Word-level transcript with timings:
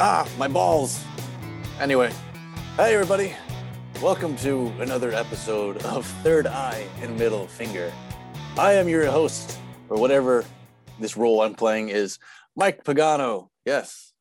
Ah, 0.00 0.28
my 0.38 0.46
balls. 0.46 1.04
Anyway, 1.80 2.12
hey 2.76 2.94
everybody. 2.94 3.34
Welcome 4.00 4.36
to 4.36 4.68
another 4.78 5.10
episode 5.12 5.82
of 5.82 6.06
Third 6.22 6.46
Eye 6.46 6.86
and 7.02 7.18
Middle 7.18 7.48
Finger. 7.48 7.92
I 8.56 8.74
am 8.74 8.88
your 8.88 9.06
host, 9.06 9.58
or 9.88 10.00
whatever 10.00 10.44
this 11.00 11.16
role 11.16 11.42
I'm 11.42 11.56
playing 11.56 11.88
is, 11.88 12.20
Mike 12.54 12.84
Pagano. 12.84 13.48
Yes. 13.66 14.12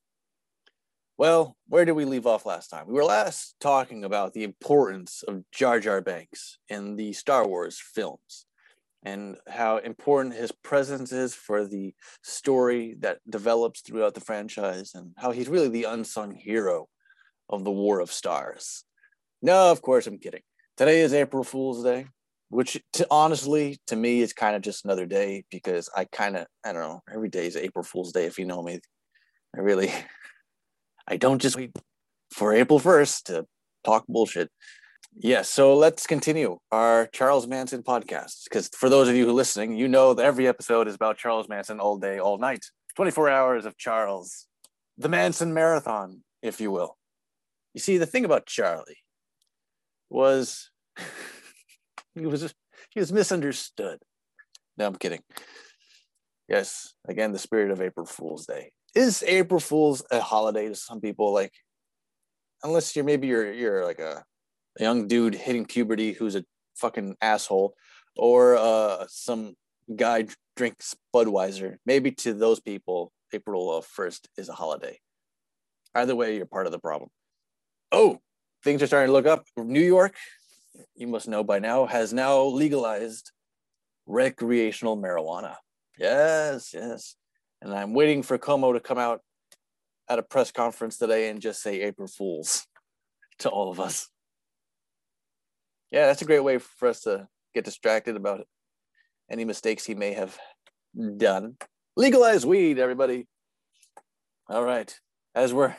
Well, 1.15 1.55
where 1.67 1.85
did 1.85 1.91
we 1.91 2.05
leave 2.05 2.25
off 2.25 2.47
last 2.47 2.69
time? 2.69 2.87
We 2.87 2.95
were 2.95 3.05
last 3.05 3.53
talking 3.59 4.03
about 4.03 4.33
the 4.33 4.45
importance 4.45 5.23
of 5.27 5.43
Jar 5.51 5.79
Jar 5.79 6.01
Binks 6.01 6.57
in 6.69 6.95
the 6.95 7.13
Star 7.13 7.47
Wars 7.47 7.79
films 7.79 8.47
and 9.03 9.37
how 9.47 9.77
important 9.77 10.35
his 10.35 10.51
presence 10.51 11.11
is 11.11 11.33
for 11.33 11.65
the 11.65 11.93
story 12.23 12.95
that 12.99 13.19
develops 13.29 13.81
throughout 13.81 14.13
the 14.13 14.21
franchise 14.21 14.91
and 14.95 15.11
how 15.17 15.31
he's 15.31 15.49
really 15.49 15.69
the 15.69 15.83
unsung 15.83 16.33
hero 16.33 16.87
of 17.49 17.63
the 17.63 17.71
War 17.71 17.99
of 17.99 18.11
Stars. 18.11 18.83
No, 19.41 19.71
of 19.71 19.81
course, 19.81 20.07
I'm 20.07 20.17
kidding. 20.17 20.41
Today 20.75 21.01
is 21.01 21.13
April 21.13 21.43
Fool's 21.43 21.83
Day, 21.83 22.07
which 22.49 22.81
to, 22.93 23.07
honestly, 23.09 23.79
to 23.87 23.95
me, 23.95 24.21
is 24.21 24.33
kind 24.33 24.55
of 24.55 24.61
just 24.61 24.83
another 24.83 25.05
day 25.05 25.43
because 25.51 25.89
I 25.95 26.05
kind 26.05 26.35
of, 26.35 26.47
I 26.65 26.73
don't 26.73 26.81
know, 26.81 27.01
every 27.13 27.29
day 27.29 27.45
is 27.47 27.55
April 27.55 27.83
Fool's 27.83 28.11
Day 28.11 28.25
if 28.25 28.39
you 28.39 28.45
know 28.45 28.61
me. 28.61 28.79
I 29.55 29.61
really, 29.61 29.91
I 31.07 31.17
don't 31.17 31.41
just 31.41 31.55
wait 31.55 31.71
for 32.31 32.53
April 32.53 32.79
1st 32.79 33.23
to 33.23 33.45
talk 33.83 34.05
bullshit. 34.07 34.49
Yes, 35.19 35.49
so 35.49 35.73
let's 35.73 36.05
continue 36.05 36.59
our 36.71 37.07
Charles 37.07 37.47
Manson 37.47 37.81
podcast. 37.81 38.43
Because 38.43 38.69
for 38.69 38.87
those 38.87 39.07
of 39.07 39.15
you 39.15 39.25
who 39.25 39.31
are 39.31 39.33
listening, 39.33 39.75
you 39.75 39.87
know 39.87 40.13
that 40.13 40.23
every 40.23 40.47
episode 40.47 40.87
is 40.87 40.93
about 40.93 41.17
Charles 41.17 41.49
Manson 41.49 41.79
all 41.79 41.97
day, 41.97 42.19
all 42.19 42.37
night. 42.37 42.65
24 42.95 43.27
hours 43.27 43.65
of 43.65 43.75
Charles, 43.77 44.45
the 44.95 45.09
Manson 45.09 45.55
marathon, 45.55 46.23
if 46.43 46.61
you 46.61 46.69
will. 46.69 46.97
You 47.73 47.79
see, 47.81 47.97
the 47.97 48.05
thing 48.05 48.25
about 48.25 48.45
Charlie 48.45 48.99
was 50.11 50.69
he 52.13 52.27
was 52.27 52.53
he 52.91 52.99
was 52.99 53.11
misunderstood. 53.11 53.97
No, 54.77 54.85
I'm 54.85 54.95
kidding. 54.95 55.21
Yes, 56.47 56.93
again, 57.07 57.31
the 57.31 57.39
spirit 57.39 57.71
of 57.71 57.81
April 57.81 58.05
Fool's 58.05 58.45
Day. 58.45 58.71
Is 58.93 59.23
April 59.23 59.59
Fool's 59.59 60.03
a 60.11 60.21
holiday 60.21 60.67
to 60.67 60.75
some 60.75 61.01
people? 61.01 61.33
Like, 61.33 61.53
unless 62.63 62.95
you're 62.95 63.05
maybe 63.05 63.25
you're 63.25 63.51
you're 63.51 63.83
like 63.83 63.99
a 63.99 64.23
a 64.79 64.83
young 64.83 65.07
dude 65.07 65.35
hitting 65.35 65.65
puberty 65.65 66.13
who's 66.13 66.35
a 66.35 66.45
fucking 66.75 67.15
asshole, 67.21 67.73
or 68.15 68.57
uh, 68.57 69.05
some 69.07 69.55
guy 69.95 70.27
drinks 70.55 70.95
Budweiser. 71.13 71.77
Maybe 71.85 72.11
to 72.11 72.33
those 72.33 72.59
people, 72.59 73.11
April 73.33 73.83
1st 73.97 74.27
is 74.37 74.49
a 74.49 74.53
holiday. 74.53 74.99
Either 75.95 76.15
way, 76.15 76.35
you're 76.35 76.45
part 76.45 76.65
of 76.65 76.71
the 76.71 76.79
problem. 76.79 77.09
Oh, 77.91 78.19
things 78.63 78.81
are 78.83 78.87
starting 78.87 79.07
to 79.07 79.13
look 79.13 79.25
up. 79.25 79.45
New 79.57 79.81
York, 79.81 80.15
you 80.95 81.07
must 81.07 81.27
know 81.27 81.43
by 81.43 81.59
now, 81.59 81.85
has 81.85 82.13
now 82.13 82.41
legalized 82.43 83.31
recreational 84.05 84.97
marijuana. 84.97 85.55
Yes, 85.97 86.73
yes. 86.73 87.15
And 87.61 87.73
I'm 87.73 87.93
waiting 87.93 88.21
for 88.21 88.37
Cuomo 88.37 88.73
to 88.73 88.79
come 88.79 88.99
out 88.99 89.21
at 90.09 90.19
a 90.19 90.23
press 90.23 90.51
conference 90.51 90.97
today 90.97 91.29
and 91.29 91.41
just 91.41 91.61
say 91.61 91.81
April 91.81 92.07
Fools 92.07 92.67
to 93.39 93.49
all 93.49 93.71
of 93.71 93.79
us 93.79 94.09
yeah, 95.91 96.07
that's 96.07 96.21
a 96.21 96.25
great 96.25 96.43
way 96.43 96.57
for 96.57 96.87
us 96.89 97.01
to 97.01 97.27
get 97.53 97.65
distracted 97.65 98.15
about 98.15 98.45
any 99.31 99.45
mistakes 99.45 99.85
he 99.85 99.95
may 99.95 100.13
have 100.13 100.37
done. 101.17 101.55
Legalize 101.95 102.45
weed, 102.45 102.79
everybody. 102.79 103.27
All 104.49 104.63
right. 104.63 104.93
As 105.35 105.53
we're 105.53 105.75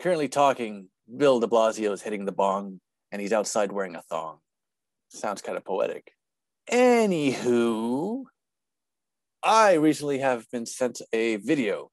currently 0.00 0.28
talking, 0.28 0.88
Bill 1.16 1.40
de 1.40 1.46
Blasio 1.46 1.92
is 1.92 2.02
hitting 2.02 2.24
the 2.24 2.32
bong 2.32 2.80
and 3.10 3.20
he's 3.20 3.32
outside 3.32 3.72
wearing 3.72 3.96
a 3.96 4.02
thong. 4.02 4.38
Sounds 5.08 5.42
kind 5.42 5.56
of 5.58 5.64
poetic. 5.64 6.12
Anywho, 6.70 8.24
I 9.42 9.74
recently 9.74 10.18
have 10.18 10.48
been 10.50 10.64
sent 10.64 11.02
a 11.12 11.36
video. 11.36 11.90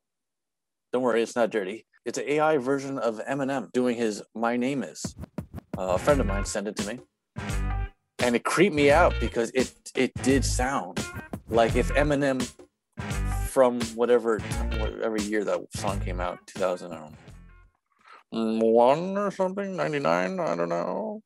Don't 0.93 1.01
worry, 1.01 1.21
it's 1.21 1.35
not 1.35 1.49
dirty. 1.49 1.85
It's 2.05 2.17
an 2.17 2.25
AI 2.27 2.57
version 2.57 2.97
of 2.97 3.19
Eminem 3.27 3.71
doing 3.71 3.97
his 3.97 4.23
My 4.33 4.57
Name 4.57 4.83
Is. 4.83 5.15
Uh, 5.77 5.93
a 5.93 5.97
friend 5.97 6.19
of 6.21 6.27
mine 6.27 6.45
sent 6.45 6.67
it 6.67 6.75
to 6.77 6.87
me 6.87 6.99
and 8.21 8.35
it 8.35 8.43
creeped 8.43 8.75
me 8.75 8.91
out 8.91 9.13
because 9.19 9.49
it 9.51 9.73
it 9.95 10.13
did 10.23 10.43
sound 10.45 11.03
like 11.49 11.75
if 11.75 11.89
Eminem 11.89 12.41
from 13.47 13.81
whatever 13.95 14.39
whatever 14.77 15.17
year 15.17 15.43
that 15.43 15.59
song 15.75 15.99
came 15.99 16.19
out 16.19 16.39
2001 16.47 19.17
or 19.17 19.31
something 19.31 19.75
99 19.75 20.39
I 20.39 20.55
don't 20.55 20.69
know. 20.69 21.23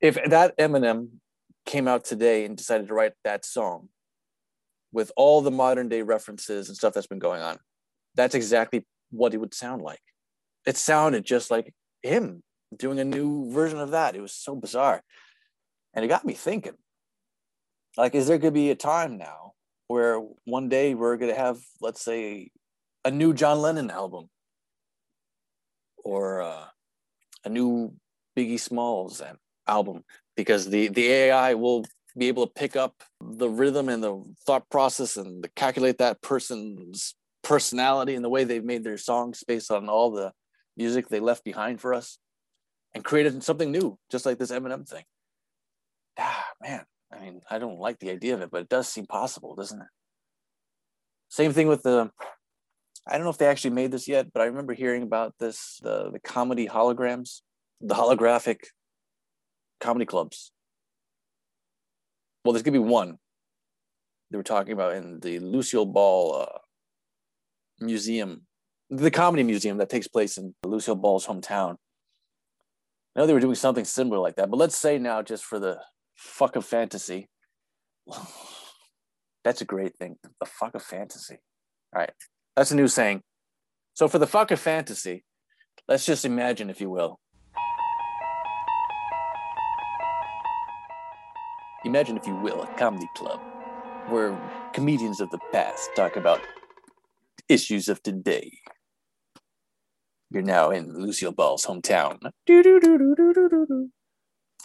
If 0.00 0.18
that 0.30 0.58
Eminem 0.58 1.10
came 1.64 1.86
out 1.86 2.04
today 2.04 2.44
and 2.44 2.56
decided 2.56 2.88
to 2.88 2.94
write 2.94 3.12
that 3.22 3.44
song 3.44 3.88
with 4.92 5.12
all 5.16 5.42
the 5.42 5.50
modern 5.50 5.88
day 5.88 6.02
references 6.02 6.68
and 6.68 6.76
stuff 6.76 6.94
that's 6.94 7.06
been 7.06 7.20
going 7.20 7.40
on 7.40 7.58
that's 8.14 8.34
exactly 8.34 8.84
what 9.10 9.34
it 9.34 9.38
would 9.38 9.54
sound 9.54 9.82
like. 9.82 10.00
It 10.66 10.76
sounded 10.76 11.24
just 11.24 11.50
like 11.50 11.74
him 12.02 12.42
doing 12.76 12.98
a 12.98 13.04
new 13.04 13.50
version 13.50 13.78
of 13.78 13.90
that. 13.90 14.16
It 14.16 14.20
was 14.20 14.32
so 14.32 14.54
bizarre. 14.54 15.02
And 15.94 16.04
it 16.04 16.08
got 16.08 16.24
me 16.24 16.32
thinking 16.34 16.74
like, 17.96 18.14
is 18.14 18.26
there 18.26 18.38
going 18.38 18.52
to 18.52 18.60
be 18.60 18.70
a 18.70 18.74
time 18.74 19.18
now 19.18 19.52
where 19.88 20.20
one 20.44 20.68
day 20.68 20.94
we're 20.94 21.16
going 21.16 21.32
to 21.32 21.38
have, 21.38 21.58
let's 21.80 22.02
say, 22.02 22.50
a 23.04 23.10
new 23.10 23.34
John 23.34 23.60
Lennon 23.60 23.90
album 23.90 24.28
or 26.04 26.42
uh, 26.42 26.64
a 27.44 27.48
new 27.48 27.94
Biggie 28.36 28.60
Smalls 28.60 29.22
album 29.66 30.04
because 30.36 30.68
the, 30.68 30.88
the 30.88 31.06
AI 31.06 31.54
will 31.54 31.84
be 32.16 32.28
able 32.28 32.46
to 32.46 32.52
pick 32.52 32.76
up 32.76 33.02
the 33.20 33.48
rhythm 33.48 33.88
and 33.88 34.02
the 34.02 34.22
thought 34.46 34.68
process 34.70 35.16
and 35.16 35.46
calculate 35.54 35.98
that 35.98 36.22
person's 36.22 37.14
personality 37.42 38.14
and 38.14 38.24
the 38.24 38.28
way 38.28 38.44
they've 38.44 38.64
made 38.64 38.84
their 38.84 38.98
songs 38.98 39.44
based 39.46 39.70
on 39.70 39.88
all 39.88 40.10
the 40.10 40.32
music 40.76 41.08
they 41.08 41.20
left 41.20 41.44
behind 41.44 41.80
for 41.80 41.92
us 41.92 42.18
and 42.94 43.04
created 43.04 43.42
something 43.42 43.70
new, 43.70 43.98
just 44.10 44.26
like 44.26 44.38
this 44.38 44.50
Eminem 44.50 44.88
thing. 44.88 45.04
Ah, 46.18 46.44
man, 46.60 46.84
I 47.12 47.20
mean, 47.20 47.40
I 47.50 47.58
don't 47.58 47.78
like 47.78 47.98
the 47.98 48.10
idea 48.10 48.34
of 48.34 48.42
it, 48.42 48.50
but 48.50 48.62
it 48.62 48.68
does 48.68 48.88
seem 48.88 49.06
possible, 49.06 49.54
doesn't 49.54 49.80
it? 49.80 49.88
Same 51.28 51.52
thing 51.52 51.68
with 51.68 51.82
the. 51.82 52.10
I 53.06 53.14
don't 53.14 53.24
know 53.24 53.30
if 53.30 53.38
they 53.38 53.46
actually 53.46 53.70
made 53.70 53.90
this 53.90 54.06
yet, 54.06 54.32
but 54.32 54.42
I 54.42 54.46
remember 54.46 54.74
hearing 54.74 55.02
about 55.02 55.34
this 55.38 55.80
the 55.82 56.10
the 56.10 56.20
comedy 56.20 56.68
holograms, 56.68 57.40
the 57.80 57.94
holographic 57.94 58.58
comedy 59.80 60.04
clubs. 60.04 60.52
Well, 62.44 62.52
there's 62.52 62.62
gonna 62.62 62.78
be 62.78 62.78
one. 62.78 63.18
They 64.30 64.36
were 64.36 64.42
talking 64.42 64.72
about 64.72 64.94
in 64.94 65.20
the 65.20 65.38
Lucille 65.38 65.86
Ball 65.86 66.42
uh, 66.42 66.58
Museum, 67.80 68.46
the 68.90 69.10
comedy 69.10 69.42
museum 69.42 69.78
that 69.78 69.90
takes 69.90 70.08
place 70.08 70.38
in 70.38 70.54
Lucille 70.64 70.94
Ball's 70.94 71.26
hometown 71.26 71.76
I 73.14 73.20
know 73.20 73.26
they 73.26 73.34
were 73.34 73.40
doing 73.40 73.54
something 73.54 73.84
similar 73.84 74.18
like 74.18 74.36
that, 74.36 74.50
but 74.50 74.56
let's 74.56 74.76
say 74.76 74.98
now, 74.98 75.20
just 75.22 75.44
for 75.44 75.58
the 75.58 75.78
fuck 76.16 76.56
of 76.56 76.64
fantasy, 76.64 77.28
that's 79.44 79.60
a 79.60 79.66
great 79.66 79.96
thing. 79.96 80.16
The 80.40 80.46
fuck 80.46 80.74
of 80.74 80.82
fantasy. 80.82 81.38
All 81.94 82.00
right, 82.00 82.12
that's 82.56 82.70
a 82.70 82.76
new 82.76 82.88
saying. 82.88 83.22
So 83.92 84.08
for 84.08 84.18
the 84.18 84.26
fuck 84.26 84.50
of 84.50 84.60
fantasy, 84.60 85.24
let's 85.86 86.06
just 86.06 86.24
imagine, 86.24 86.70
if 86.70 86.80
you 86.80 86.88
will. 86.88 87.20
Imagine, 91.84 92.16
if 92.16 92.26
you 92.26 92.36
will, 92.36 92.62
a 92.62 92.66
comedy 92.76 93.08
club 93.14 93.40
where 94.08 94.38
comedians 94.72 95.20
of 95.20 95.30
the 95.30 95.38
past 95.52 95.90
talk 95.94 96.16
about 96.16 96.40
issues 97.48 97.88
of 97.88 98.02
today 98.02 98.50
you're 100.32 100.42
now 100.42 100.70
in 100.70 100.92
Lucille 100.94 101.32
Ball's 101.32 101.64
hometown. 101.64 102.18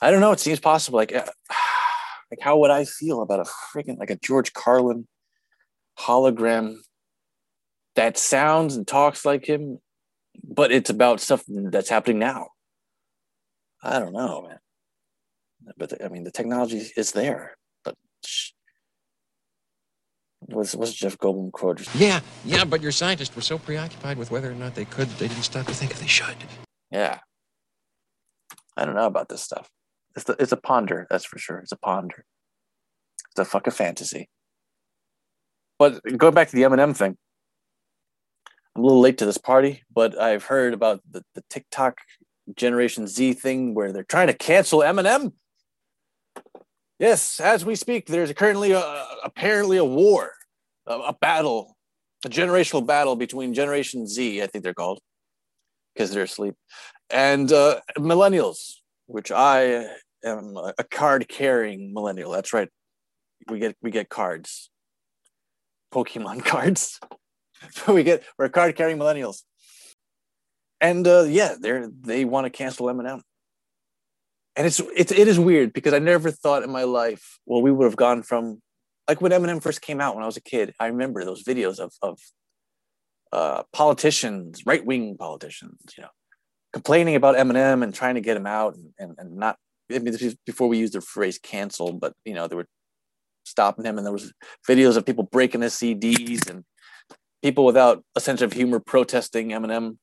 I 0.01 0.11
don't 0.11 0.21
know. 0.21 0.31
It 0.31 0.39
seems 0.39 0.59
possible. 0.59 0.97
Like, 0.97 1.13
uh, 1.13 1.25
like 2.31 2.39
how 2.41 2.57
would 2.59 2.71
I 2.71 2.85
feel 2.85 3.21
about 3.21 3.39
a 3.39 3.43
freaking 3.43 3.97
like 3.97 4.09
a 4.09 4.17
George 4.17 4.53
Carlin 4.53 5.07
hologram 5.99 6.75
that 7.95 8.17
sounds 8.17 8.75
and 8.75 8.87
talks 8.87 9.25
like 9.25 9.45
him, 9.47 9.79
but 10.43 10.71
it's 10.71 10.89
about 10.89 11.19
stuff 11.19 11.43
that's 11.47 11.89
happening 11.89 12.19
now. 12.19 12.49
I 13.81 13.99
don't 13.99 14.13
know, 14.13 14.47
man. 14.47 14.59
But 15.77 16.03
I 16.03 16.07
mean, 16.07 16.23
the 16.23 16.31
technology 16.31 16.91
is 16.95 17.11
there, 17.11 17.57
but 17.83 17.95
was 20.47 20.75
was 20.75 20.93
Jeff 20.93 21.17
Goldblum 21.17 21.51
quote? 21.51 21.85
Yeah, 21.95 22.21
yeah, 22.45 22.63
but 22.63 22.81
your 22.81 22.91
scientists 22.91 23.35
were 23.35 23.41
so 23.41 23.57
preoccupied 23.57 24.17
with 24.17 24.31
whether 24.31 24.51
or 24.51 24.55
not 24.55 24.75
they 24.75 24.85
could, 24.85 25.07
they 25.09 25.27
didn't 25.27 25.43
stop 25.43 25.65
to 25.67 25.73
think 25.73 25.91
if 25.91 25.99
they 25.99 26.07
should. 26.07 26.35
Yeah, 26.91 27.19
I 28.75 28.85
don't 28.85 28.95
know 28.95 29.07
about 29.07 29.29
this 29.29 29.41
stuff. 29.41 29.69
It's 30.15 30.25
the, 30.25 30.35
it's 30.39 30.51
a 30.51 30.57
ponder, 30.57 31.05
that's 31.09 31.25
for 31.25 31.37
sure. 31.37 31.59
It's 31.59 31.71
a 31.71 31.77
ponder. 31.77 32.25
It's 33.31 33.39
a 33.39 33.45
fucking 33.45 33.73
fantasy. 33.73 34.29
But 35.77 36.01
going 36.17 36.33
back 36.33 36.49
to 36.49 36.55
the 36.55 36.63
Eminem 36.63 36.95
thing, 36.95 37.17
I'm 38.75 38.83
a 38.83 38.85
little 38.85 39.01
late 39.01 39.17
to 39.19 39.25
this 39.25 39.37
party, 39.37 39.83
but 39.93 40.19
I've 40.19 40.45
heard 40.45 40.73
about 40.73 41.01
the, 41.09 41.23
the 41.35 41.43
TikTok 41.49 41.97
Generation 42.55 43.07
Z 43.07 43.33
thing 43.33 43.73
where 43.73 43.91
they're 43.91 44.03
trying 44.03 44.27
to 44.27 44.33
cancel 44.33 44.79
Eminem. 44.79 45.33
Yes, 46.99 47.39
as 47.39 47.63
we 47.63 47.75
speak, 47.75 48.07
there's 48.07 48.33
currently 48.33 48.71
a, 48.71 49.05
apparently 49.23 49.77
a 49.77 49.85
war, 49.85 50.31
a, 50.87 50.93
a 50.93 51.13
battle, 51.13 51.77
a 52.25 52.29
generational 52.29 52.85
battle 52.85 53.15
between 53.15 53.53
Generation 53.53 54.07
Z, 54.07 54.41
I 54.41 54.47
think 54.47 54.63
they're 54.63 54.73
called, 54.73 54.99
because 55.93 56.11
they're 56.11 56.23
asleep, 56.23 56.55
and 57.11 57.51
uh, 57.51 57.81
millennials, 57.97 58.77
which 59.05 59.31
I 59.31 59.87
am 60.23 60.57
a 60.57 60.83
card 60.83 61.27
carrying 61.27 61.93
millennial. 61.93 62.31
That's 62.31 62.51
right. 62.51 62.69
We 63.47 63.59
get 63.59 63.75
we 63.81 63.91
get 63.91 64.09
cards, 64.09 64.71
Pokemon 65.93 66.45
cards. 66.45 66.99
we 67.87 68.03
get 68.03 68.23
we're 68.39 68.49
card 68.49 68.75
carrying 68.75 68.97
millennials, 68.97 69.43
and 70.81 71.07
uh, 71.07 71.25
yeah, 71.27 71.55
they're 71.59 71.89
they 72.01 72.25
want 72.25 72.45
to 72.45 72.49
cancel 72.49 72.87
Eminem. 72.87 73.13
And 73.13 73.26
it's 74.65 74.79
it's 74.95 75.11
it 75.11 75.27
is 75.27 75.39
weird 75.39 75.73
because 75.73 75.93
I 75.93 75.99
never 75.99 76.31
thought 76.31 76.63
in 76.63 76.71
my 76.71 76.83
life, 76.83 77.39
well, 77.45 77.61
we 77.61 77.71
would 77.71 77.85
have 77.85 77.95
gone 77.95 78.23
from 78.23 78.61
like 79.07 79.21
when 79.21 79.31
Eminem 79.31 79.61
first 79.61 79.81
came 79.81 80.01
out 80.01 80.15
when 80.15 80.23
I 80.23 80.27
was 80.27 80.37
a 80.37 80.41
kid. 80.41 80.73
I 80.79 80.87
remember 80.87 81.23
those 81.23 81.43
videos 81.43 81.79
of 81.79 81.93
of 82.01 82.19
uh, 83.31 83.63
politicians, 83.73 84.65
right 84.65 84.85
wing 84.85 85.15
politicians, 85.17 85.77
you 85.97 86.03
know, 86.03 86.09
complaining 86.73 87.15
about 87.15 87.35
Eminem 87.35 87.83
and 87.83 87.93
trying 87.93 88.15
to 88.15 88.21
get 88.21 88.37
him 88.37 88.47
out 88.47 88.75
and, 88.75 88.93
and, 88.97 89.15
and 89.17 89.37
not 89.37 89.57
I 89.91 89.99
mean, 89.99 90.11
this 90.11 90.21
is 90.21 90.35
before 90.45 90.67
we 90.67 90.77
used 90.77 90.93
the 90.93 91.01
phrase 91.01 91.37
cancel, 91.37 91.93
but 91.93 92.13
you 92.25 92.33
know, 92.33 92.47
they 92.47 92.55
were 92.55 92.67
stopping 93.45 93.85
him 93.85 93.97
and 93.97 94.05
there 94.05 94.13
was 94.13 94.33
videos 94.67 94.97
of 94.97 95.05
people 95.05 95.23
breaking 95.23 95.61
his 95.61 95.73
CDs 95.73 96.49
and 96.49 96.63
people 97.41 97.65
without 97.65 98.03
a 98.15 98.19
sense 98.19 98.41
of 98.41 98.53
humor 98.53 98.79
protesting 98.79 99.49
Eminem. 99.49 99.97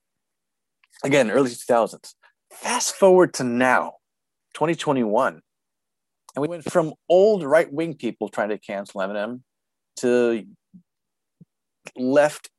Again, 1.02 1.30
early 1.30 1.50
2000s. 1.50 2.14
Fast 2.52 2.94
forward 2.94 3.34
to 3.34 3.44
now, 3.44 3.94
2021. 4.54 5.40
And 6.34 6.42
we 6.42 6.48
went 6.48 6.64
from 6.64 6.94
old 7.08 7.44
right 7.44 7.72
wing 7.72 7.94
people 7.94 8.28
trying 8.28 8.48
to 8.48 8.58
cancel 8.58 9.00
Eminem 9.00 9.42
to 9.98 10.44
left 11.96 12.50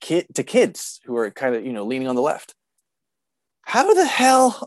kid 0.00 0.26
to 0.34 0.42
kids 0.42 1.00
who 1.04 1.16
are 1.16 1.30
kind 1.30 1.54
of, 1.54 1.64
you 1.64 1.72
know, 1.72 1.84
leaning 1.84 2.08
on 2.08 2.16
the 2.16 2.22
left. 2.22 2.54
How 3.62 3.92
the 3.94 4.06
hell 4.06 4.66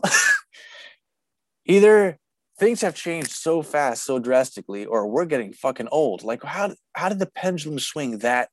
either 1.66 2.18
things 2.58 2.80
have 2.80 2.94
changed 2.94 3.30
so 3.30 3.62
fast, 3.62 4.04
so 4.04 4.18
drastically, 4.18 4.86
or 4.86 5.06
we're 5.06 5.26
getting 5.26 5.52
fucking 5.52 5.88
old. 5.90 6.22
Like 6.22 6.42
how 6.42 6.74
how 6.94 7.08
did 7.08 7.18
the 7.18 7.26
pendulum 7.26 7.78
swing 7.78 8.18
that 8.18 8.48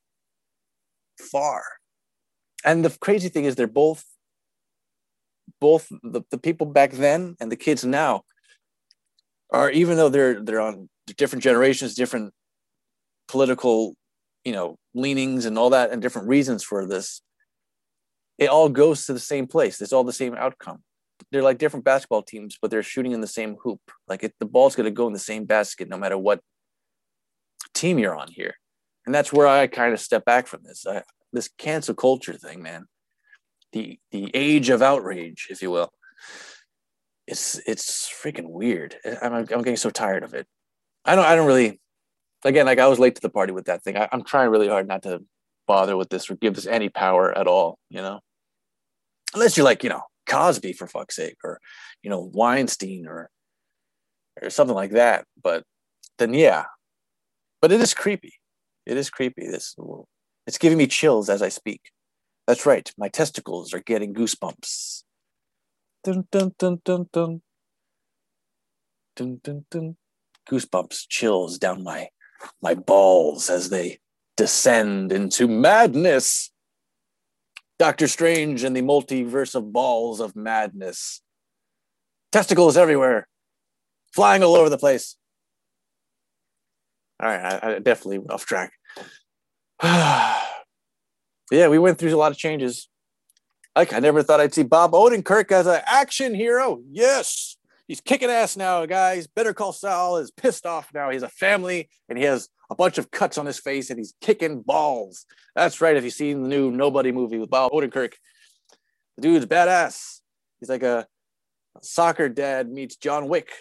far? 1.18 1.64
And 2.66 2.84
the 2.84 2.96
crazy 3.00 3.30
thing 3.30 3.46
is 3.46 3.56
they're 3.56 3.68
both 3.68 4.04
both 5.60 5.88
the, 6.04 6.22
the 6.32 6.38
people 6.38 6.68
back 6.68 6.92
then 6.92 7.36
and 7.40 7.52
the 7.52 7.56
kids 7.56 7.84
now 7.84 8.24
are 9.52 9.70
even 9.72 9.98
though 9.98 10.10
they're 10.10 10.42
they're 10.42 10.62
on 10.62 10.90
different 11.18 11.44
generations, 11.44 11.96
different 11.96 12.34
political, 13.28 13.96
you 14.46 14.54
know, 14.54 14.78
leanings 14.94 15.46
and 15.46 15.58
all 15.58 15.72
that 15.72 15.92
and 15.92 16.02
different 16.02 16.28
reasons 16.28 16.64
for 16.64 16.88
this, 16.88 17.22
it 18.38 18.50
all 18.50 18.70
goes 18.70 19.06
to 19.06 19.14
the 19.14 19.20
same 19.20 19.48
place. 19.48 19.82
It's 19.82 19.94
all 19.94 20.04
the 20.04 20.14
same 20.14 20.36
outcome 20.36 20.84
they're 21.32 21.44
like 21.44 21.58
different 21.58 21.86
basketball 21.86 22.24
teams, 22.24 22.58
but 22.62 22.72
they're 22.72 22.84
shooting 22.84 23.12
in 23.12 23.22
the 23.22 23.28
same 23.28 23.58
hoop. 23.64 23.80
Like 24.08 24.24
it, 24.24 24.34
the 24.40 24.46
ball's 24.46 24.76
going 24.76 24.86
to 24.86 24.92
go 24.92 25.08
in 25.08 25.14
the 25.14 25.20
same 25.20 25.46
basket 25.46 25.90
no 25.90 25.98
matter 25.98 26.18
what 26.18 26.42
team 27.74 28.00
you're 28.00 28.16
on 28.16 28.30
here. 28.30 28.56
And 29.06 29.14
that's 29.14 29.32
where 29.34 29.48
I 29.48 29.68
kind 29.68 29.94
of 29.94 30.00
step 30.00 30.26
back 30.26 30.48
from 30.48 30.62
this. 30.64 30.86
I, 30.88 31.04
this 31.34 31.50
cancel 31.58 31.96
culture 31.96 32.34
thing, 32.34 32.62
man. 32.62 32.86
The 33.74 34.00
the 34.12 34.30
age 34.34 34.70
of 34.70 34.82
outrage, 34.82 35.48
if 35.50 35.62
you 35.62 35.72
will. 35.72 35.92
It's 37.28 37.60
it's 37.66 38.12
freaking 38.12 38.50
weird. 38.50 38.96
I'm 39.22 39.34
I'm 39.34 39.46
getting 39.46 39.78
so 39.78 39.90
tired 39.90 40.24
of 40.24 40.34
it. 40.34 40.48
I 41.06 41.16
don't 41.16 41.26
I 41.26 41.36
don't 41.36 41.48
really. 41.48 41.80
Again, 42.44 42.66
like 42.66 42.80
I 42.80 42.88
was 42.88 43.00
late 43.00 43.16
to 43.16 43.22
the 43.22 43.30
party 43.30 43.54
with 43.54 43.66
that 43.66 43.84
thing. 43.84 43.98
I, 43.98 44.10
I'm 44.12 44.24
trying 44.24 44.50
really 44.50 44.68
hard 44.68 44.88
not 44.88 45.04
to 45.04 45.24
bother 45.68 45.96
with 45.96 46.10
this 46.10 46.30
or 46.30 46.36
give 46.36 46.56
this 46.56 46.66
any 46.66 46.90
power 46.90 47.38
at 47.38 47.48
all. 47.48 47.78
You 47.90 48.02
know, 48.02 48.20
unless 49.34 49.56
you're 49.56 49.64
like 49.64 49.84
you 49.84 49.90
know 49.90 50.02
Cosby 50.28 50.74
for 50.74 50.88
fuck's 50.88 51.16
sake, 51.16 51.38
or 51.44 51.60
you 52.02 52.10
know 52.10 52.30
Weinstein, 52.34 53.08
or 53.08 53.30
or 54.42 54.50
something 54.50 54.76
like 54.76 54.92
that. 54.92 55.26
But 55.42 55.64
then 56.18 56.34
yeah, 56.34 56.66
but 57.62 57.72
it 57.72 57.80
is 57.80 57.94
creepy. 57.94 58.34
It 58.86 58.98
is 58.98 59.10
creepy. 59.10 59.48
This 59.48 59.76
it's 60.48 60.58
giving 60.58 60.78
me 60.78 60.88
chills 60.88 61.30
as 61.30 61.42
I 61.42 61.50
speak. 61.50 61.82
That's 62.52 62.66
right. 62.66 62.92
My 62.98 63.08
testicles 63.08 63.74
are 63.74 63.80
getting 63.80 64.14
goosebumps. 64.14 65.04
Dun 66.04 66.28
dun 66.30 66.54
dun 66.60 66.82
dun 66.84 67.08
dun. 67.14 67.42
Dun 69.16 69.40
dun 69.42 69.66
dun. 69.72 69.96
Goosebumps, 70.50 71.06
chills 71.08 71.58
down 71.58 71.82
my 71.82 72.10
my 72.62 72.74
balls 72.74 73.50
as 73.50 73.70
they 73.70 74.00
descend 74.36 75.14
into 75.14 75.48
madness. 75.48 76.52
Doctor 77.80 78.10
Strange 78.10 78.66
and 78.66 78.76
the 78.76 78.82
multiverse 78.82 79.56
of 79.56 79.72
balls 79.72 80.20
of 80.20 80.36
madness. 80.36 81.22
Testicles 82.34 82.76
everywhere, 82.76 83.30
flying 84.12 84.44
all 84.44 84.56
over 84.56 84.70
the 84.70 84.78
place. 84.78 85.16
All 87.24 87.30
right, 87.30 87.64
I, 87.64 87.76
I 87.76 87.80
definitely 87.80 88.20
off 88.30 88.46
track. 88.46 88.74
yeah, 91.52 91.68
we 91.68 91.80
went 91.80 91.98
through 91.98 92.16
a 92.16 92.18
lot 92.18 92.32
of 92.32 92.38
changes. 92.38 92.88
Like 93.76 93.94
I 93.94 94.00
never 94.00 94.24
thought 94.24 94.40
I'd 94.40 94.54
see 94.54 94.64
Bob 94.64 94.92
Odenkirk 94.92 95.52
as 95.52 95.68
an 95.68 95.82
action 95.86 96.34
hero. 96.34 96.82
Yes, 96.90 97.58
he's 97.88 98.02
kicking 98.02 98.30
ass 98.30 98.58
now, 98.58 98.86
guys. 98.86 99.28
Better 99.28 99.54
Call 99.54 99.74
Saul 99.74 100.18
is 100.18 100.32
pissed 100.32 100.66
off 100.66 100.90
now. 100.94 101.10
He 101.10 101.16
has 101.16 101.24
a 101.24 101.30
family 101.30 101.90
and 102.10 102.18
he 102.18 102.24
has 102.26 102.50
a 102.70 102.76
bunch 102.76 102.98
of 102.98 103.12
cuts 103.12 103.38
on 103.38 103.46
his 103.46 103.60
face 103.60 103.90
and 103.90 104.00
he's 104.00 104.14
kicking 104.22 104.62
balls. 104.62 105.26
That's 105.56 105.82
right. 105.82 105.96
If 105.96 106.04
you've 106.04 106.14
seen 106.14 106.44
the 106.44 106.50
new 106.50 106.72
Nobody 106.72 107.12
movie 107.12 107.38
with 107.38 107.50
Bob 107.50 107.72
Odenkirk, 107.72 108.14
the 109.18 109.22
dude's 109.22 109.46
badass. 109.46 110.20
He's 110.60 110.70
like 110.70 110.84
a, 110.84 111.06
a 111.78 111.84
soccer 111.84 112.30
dad 112.30 112.70
meets 112.70 112.96
John 112.96 113.28
Wick. 113.28 113.52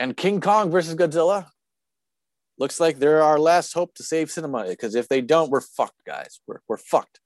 And 0.00 0.16
King 0.16 0.40
Kong 0.40 0.70
versus 0.70 0.94
Godzilla 0.94 1.46
looks 2.58 2.80
like 2.80 2.98
they're 2.98 3.22
our 3.22 3.38
last 3.38 3.72
hope 3.72 3.94
to 3.94 4.02
save 4.02 4.30
cinema 4.30 4.66
because 4.68 4.94
if 4.94 5.08
they 5.08 5.20
don't, 5.20 5.50
we're 5.50 5.60
fucked, 5.60 6.04
guys. 6.06 6.40
We're, 6.46 6.60
we're 6.68 6.76
fucked. 6.76 7.20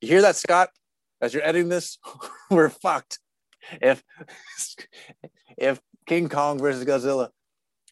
You 0.00 0.08
hear 0.08 0.22
that, 0.22 0.36
Scott? 0.36 0.70
As 1.20 1.34
you're 1.34 1.44
editing 1.44 1.68
this, 1.68 1.98
we're 2.50 2.70
fucked. 2.70 3.18
If 3.82 4.02
if 5.58 5.80
King 6.06 6.28
Kong 6.28 6.58
versus 6.58 6.84
Godzilla 6.84 7.28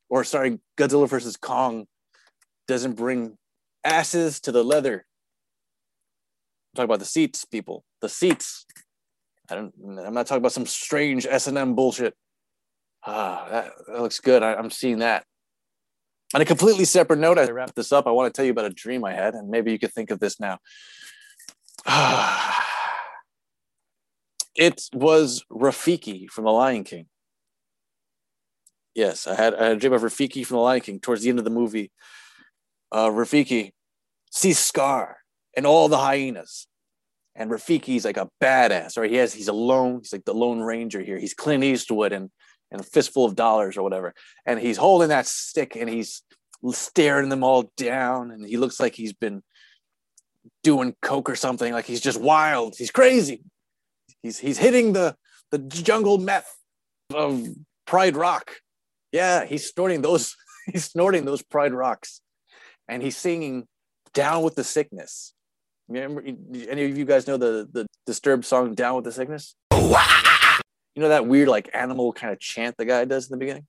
or 0.08 0.24
sorry, 0.24 0.60
Godzilla 0.76 1.08
versus 1.08 1.36
Kong 1.36 1.86
doesn't 2.66 2.94
bring 2.94 3.36
asses 3.84 4.40
to 4.40 4.52
the 4.52 4.64
leather. 4.64 4.94
I'm 4.94 6.76
talking 6.76 6.84
about 6.86 6.98
the 7.00 7.04
seats, 7.04 7.44
people. 7.44 7.84
The 8.00 8.08
seats. 8.08 8.66
I 9.50 9.54
don't. 9.54 9.74
I'm 10.04 10.14
not 10.14 10.26
talking 10.26 10.42
about 10.42 10.52
some 10.52 10.66
strange 10.66 11.26
S 11.26 11.46
and 11.46 11.58
M 11.58 11.74
bullshit. 11.74 12.14
Ah, 13.06 13.48
that, 13.50 13.72
that 13.86 14.02
looks 14.02 14.20
good. 14.20 14.42
I, 14.42 14.54
I'm 14.54 14.70
seeing 14.70 14.98
that. 14.98 15.24
On 16.34 16.40
a 16.42 16.44
completely 16.44 16.84
separate 16.84 17.18
note, 17.18 17.38
I 17.38 17.50
wrap 17.50 17.74
this 17.74 17.90
up. 17.90 18.06
I 18.06 18.10
want 18.10 18.32
to 18.32 18.36
tell 18.36 18.44
you 18.44 18.50
about 18.50 18.66
a 18.66 18.70
dream 18.70 19.04
I 19.04 19.14
had, 19.14 19.34
and 19.34 19.48
maybe 19.48 19.72
you 19.72 19.78
could 19.78 19.92
think 19.92 20.10
of 20.10 20.20
this 20.20 20.38
now. 20.38 20.58
it 24.54 24.88
was 24.92 25.42
Rafiki 25.50 26.28
from 26.28 26.44
The 26.44 26.50
Lion 26.50 26.84
King. 26.84 27.06
Yes, 28.94 29.26
I 29.26 29.36
had, 29.36 29.54
I 29.54 29.64
had 29.64 29.76
a 29.76 29.80
dream 29.80 29.94
of 29.94 30.02
Rafiki 30.02 30.44
from 30.44 30.56
The 30.56 30.62
Lion 30.62 30.80
King 30.82 31.00
towards 31.00 31.22
the 31.22 31.30
end 31.30 31.38
of 31.38 31.46
the 31.46 31.50
movie. 31.50 31.90
Uh, 32.92 33.08
Rafiki 33.08 33.72
sees 34.30 34.58
Scar 34.58 35.18
and 35.56 35.66
all 35.66 35.88
the 35.88 35.98
hyenas. 35.98 36.66
And 37.34 37.50
Rafiki's 37.50 38.04
like 38.04 38.16
a 38.16 38.28
badass, 38.42 38.98
right? 38.98 39.10
He 39.10 39.16
has 39.16 39.32
he's 39.32 39.48
alone. 39.48 40.00
He's 40.02 40.12
like 40.12 40.24
the 40.24 40.34
Lone 40.34 40.60
Ranger 40.60 41.00
here. 41.00 41.18
He's 41.18 41.34
Clint 41.34 41.62
Eastwood 41.62 42.12
and 42.12 42.30
and 42.70 42.80
a 42.80 42.84
fistful 42.84 43.24
of 43.24 43.36
dollars 43.36 43.76
or 43.76 43.82
whatever. 43.82 44.14
And 44.44 44.58
he's 44.60 44.76
holding 44.76 45.08
that 45.08 45.26
stick 45.26 45.76
and 45.76 45.88
he's 45.88 46.22
staring 46.70 47.28
them 47.28 47.44
all 47.44 47.70
down. 47.76 48.30
And 48.30 48.44
he 48.46 48.56
looks 48.56 48.80
like 48.80 48.94
he's 48.94 49.12
been 49.12 49.42
doing 50.62 50.94
coke 51.02 51.30
or 51.30 51.36
something. 51.36 51.72
Like 51.72 51.86
he's 51.86 52.00
just 52.00 52.20
wild. 52.20 52.74
He's 52.76 52.90
crazy. 52.90 53.42
He's 54.22 54.38
he's 54.38 54.58
hitting 54.58 54.92
the 54.92 55.16
the 55.50 55.58
jungle 55.58 56.18
meth 56.18 56.52
of 57.14 57.46
Pride 57.86 58.16
Rock. 58.16 58.56
Yeah, 59.12 59.44
he's 59.44 59.68
snorting 59.68 60.02
those. 60.02 60.36
He's 60.70 60.84
snorting 60.84 61.24
those 61.24 61.40
Pride 61.40 61.72
Rocks, 61.72 62.20
and 62.88 63.02
he's 63.02 63.16
singing 63.16 63.66
"Down 64.12 64.42
with 64.42 64.54
the 64.54 64.62
Sickness." 64.62 65.32
Remember, 65.88 66.22
any 66.22 66.84
of 66.84 66.98
you 66.98 67.06
guys 67.06 67.26
know 67.26 67.38
the 67.38 67.66
the 67.72 67.86
Disturbed 68.04 68.44
song 68.44 68.74
"Down 68.74 68.96
with 68.96 69.06
the 69.06 69.12
Sickness"? 69.12 69.54
Oh, 69.70 70.34
You 70.98 71.02
know 71.02 71.10
that 71.10 71.28
weird 71.28 71.46
like 71.46 71.70
animal 71.72 72.12
kind 72.12 72.32
of 72.32 72.40
chant 72.40 72.76
the 72.76 72.84
guy 72.84 73.04
does 73.04 73.30
in 73.30 73.30
the 73.30 73.38
beginning. 73.38 73.68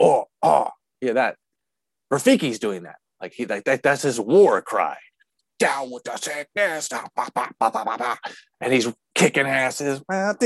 Oh, 0.00 0.24
oh, 0.42 0.70
yeah, 1.02 1.12
that. 1.12 1.36
Rafiki's 2.10 2.58
doing 2.58 2.84
that. 2.84 2.96
Like 3.20 3.34
he 3.34 3.44
like 3.44 3.64
that, 3.64 3.82
that's 3.82 4.00
his 4.00 4.18
war 4.18 4.62
cry. 4.62 4.96
down 5.58 5.90
with 5.90 6.04
the 6.04 6.16
sickness, 6.16 6.88
bah, 6.88 7.28
bah, 7.34 7.48
bah, 7.58 8.16
and 8.60 8.72
he's 8.72 8.92
kicking 9.14 9.46
asses, 9.46 10.02
and 10.08 10.36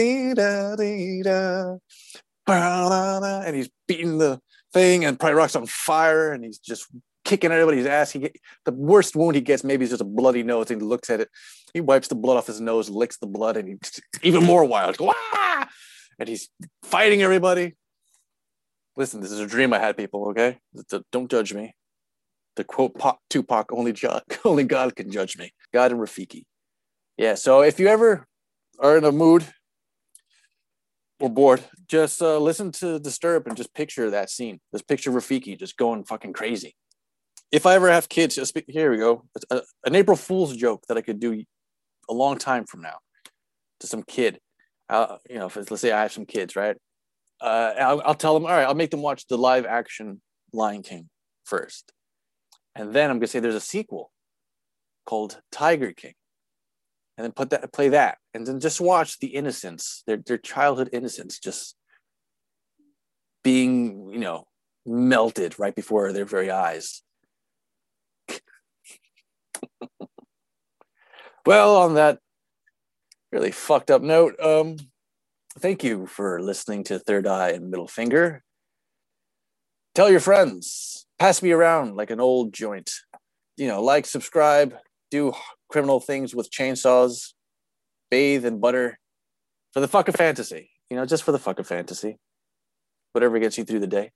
he's 3.56 3.70
beating 3.86 4.18
the 4.18 4.40
thing, 4.72 5.04
and 5.04 5.18
probably 5.18 5.34
Rock's 5.34 5.56
on 5.56 5.66
fire, 5.66 6.32
and 6.32 6.44
he's 6.44 6.58
just 6.58 6.86
kicking 7.24 7.50
everybody's 7.50 7.86
ass. 7.86 8.12
He 8.12 8.20
get, 8.20 8.36
the 8.64 8.72
worst 8.72 9.16
wound 9.16 9.34
he 9.34 9.40
gets 9.40 9.64
maybe 9.64 9.84
is 9.84 9.90
just 9.90 10.02
a 10.02 10.06
bloody 10.06 10.42
nose, 10.42 10.70
and 10.70 10.80
he 10.80 10.86
looks 10.86 11.10
at 11.10 11.20
it. 11.20 11.28
He 11.74 11.80
wipes 11.80 12.08
the 12.08 12.14
blood 12.14 12.36
off 12.36 12.46
his 12.46 12.60
nose, 12.60 12.88
licks 12.90 13.18
the 13.18 13.26
blood, 13.26 13.56
and 13.56 13.68
he's 13.68 14.00
even 14.22 14.44
more 14.44 14.64
wild. 14.64 14.98
Wah! 15.00 15.66
And 16.20 16.28
he's 16.28 16.48
fighting 16.84 17.22
everybody. 17.22 17.74
Listen, 18.96 19.20
this 19.20 19.32
is 19.32 19.40
a 19.40 19.46
dream 19.46 19.72
I 19.72 19.80
had, 19.80 19.96
people. 19.96 20.28
Okay, 20.28 20.58
don't 21.10 21.30
judge 21.30 21.52
me. 21.52 21.74
The 22.56 22.64
quote 22.64 23.00
Tupac, 23.28 23.72
only 23.72 23.92
God, 23.92 24.22
only 24.44 24.64
God 24.64 24.94
can 24.94 25.10
judge 25.10 25.36
me. 25.36 25.52
God 25.72 25.90
and 25.90 26.00
Rafiki. 26.00 26.44
Yeah. 27.16 27.34
So 27.34 27.62
if 27.62 27.80
you 27.80 27.88
ever 27.88 28.26
are 28.78 28.96
in 28.96 29.04
a 29.04 29.12
mood 29.12 29.44
or 31.18 31.30
bored, 31.30 31.62
just 31.88 32.22
uh, 32.22 32.38
listen 32.38 32.70
to 32.72 33.00
Disturb 33.00 33.46
and 33.46 33.56
just 33.56 33.74
picture 33.74 34.10
that 34.10 34.30
scene. 34.30 34.60
Just 34.72 34.86
picture 34.86 35.10
Rafiki 35.10 35.58
just 35.58 35.76
going 35.76 36.04
fucking 36.04 36.34
crazy 36.34 36.76
if 37.52 37.66
I 37.66 37.74
ever 37.74 37.90
have 37.90 38.08
kids, 38.08 38.36
just 38.36 38.56
here 38.68 38.90
we 38.90 38.98
go. 38.98 39.24
A, 39.50 39.62
an 39.84 39.96
April 39.96 40.16
Fool's 40.16 40.56
joke 40.56 40.84
that 40.88 40.96
I 40.96 41.00
could 41.00 41.20
do 41.20 41.42
a 42.08 42.14
long 42.14 42.38
time 42.38 42.64
from 42.64 42.82
now 42.82 42.98
to 43.80 43.86
some 43.86 44.02
kid. 44.02 44.38
You 44.90 45.38
know, 45.38 45.46
if 45.46 45.56
let's 45.56 45.80
say 45.80 45.92
I 45.92 46.02
have 46.02 46.12
some 46.12 46.26
kids, 46.26 46.56
right? 46.56 46.76
Uh, 47.40 47.72
I'll, 47.78 48.02
I'll 48.04 48.14
tell 48.14 48.34
them, 48.34 48.44
all 48.44 48.50
right, 48.50 48.64
I'll 48.66 48.74
make 48.74 48.90
them 48.90 49.02
watch 49.02 49.26
the 49.26 49.38
live 49.38 49.64
action 49.64 50.20
Lion 50.52 50.82
King 50.82 51.08
first, 51.44 51.92
and 52.74 52.92
then 52.92 53.10
I'm 53.10 53.18
gonna 53.18 53.28
say 53.28 53.40
there's 53.40 53.54
a 53.54 53.60
sequel 53.60 54.10
called 55.06 55.40
Tiger 55.52 55.92
King, 55.92 56.14
and 57.16 57.24
then 57.24 57.32
put 57.32 57.50
that, 57.50 57.72
play 57.72 57.90
that, 57.90 58.18
and 58.34 58.46
then 58.46 58.60
just 58.60 58.80
watch 58.80 59.18
the 59.20 59.28
innocence, 59.28 60.02
their 60.06 60.18
their 60.18 60.38
childhood 60.38 60.90
innocence, 60.92 61.38
just 61.38 61.76
being, 63.42 64.10
you 64.12 64.18
know, 64.18 64.46
melted 64.84 65.58
right 65.58 65.74
before 65.74 66.12
their 66.12 66.24
very 66.24 66.50
eyes. 66.50 67.02
Well, 71.46 71.76
on 71.76 71.94
that 71.94 72.18
really 73.32 73.50
fucked 73.50 73.90
up 73.90 74.02
note, 74.02 74.38
um, 74.40 74.76
thank 75.58 75.84
you 75.84 76.06
for 76.06 76.40
listening 76.40 76.84
to 76.84 76.98
Third 76.98 77.26
Eye 77.26 77.50
and 77.50 77.70
Middle 77.70 77.88
Finger. 77.88 78.42
Tell 79.94 80.10
your 80.10 80.20
friends, 80.20 81.06
pass 81.18 81.42
me 81.42 81.52
around 81.52 81.96
like 81.96 82.10
an 82.10 82.20
old 82.20 82.52
joint. 82.52 82.90
You 83.56 83.68
know, 83.68 83.82
like, 83.82 84.06
subscribe, 84.06 84.74
do 85.10 85.32
criminal 85.68 86.00
things 86.00 86.34
with 86.34 86.50
chainsaws, 86.50 87.32
bathe 88.10 88.44
in 88.44 88.58
butter 88.60 88.98
for 89.72 89.80
the 89.80 89.88
fuck 89.88 90.08
of 90.08 90.14
fantasy. 90.14 90.70
You 90.88 90.96
know, 90.96 91.06
just 91.06 91.22
for 91.22 91.32
the 91.32 91.38
fuck 91.38 91.58
of 91.58 91.66
fantasy. 91.66 92.18
Whatever 93.12 93.38
gets 93.38 93.58
you 93.58 93.64
through 93.64 93.80
the 93.80 93.86
day. 93.86 94.10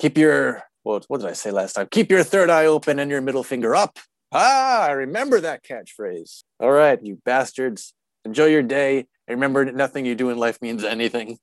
Keep 0.00 0.18
your, 0.18 0.62
well, 0.84 1.00
what 1.08 1.20
did 1.20 1.28
I 1.28 1.34
say 1.34 1.50
last 1.50 1.74
time? 1.74 1.88
Keep 1.90 2.10
your 2.10 2.22
third 2.22 2.50
eye 2.50 2.66
open 2.66 2.98
and 2.98 3.10
your 3.10 3.20
middle 3.20 3.44
finger 3.44 3.74
up. 3.74 3.98
Ah, 4.34 4.86
I 4.86 4.92
remember 4.92 5.40
that 5.40 5.62
catchphrase. 5.62 6.44
All 6.58 6.70
right, 6.70 6.98
you 7.02 7.18
bastards. 7.24 7.92
Enjoy 8.24 8.46
your 8.46 8.62
day. 8.62 9.06
And 9.28 9.36
remember, 9.36 9.64
nothing 9.70 10.06
you 10.06 10.14
do 10.14 10.30
in 10.30 10.38
life 10.38 10.60
means 10.62 10.84
anything. 10.84 11.38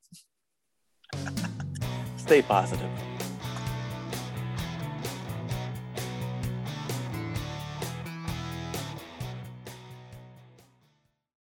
Stay 2.18 2.42
positive. 2.42 2.90